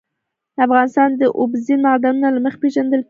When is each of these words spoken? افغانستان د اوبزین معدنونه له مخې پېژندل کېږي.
افغانستان 0.65 1.09
د 1.21 1.23
اوبزین 1.39 1.79
معدنونه 1.85 2.27
له 2.35 2.39
مخې 2.45 2.57
پېژندل 2.63 2.91
کېږي. 2.93 2.99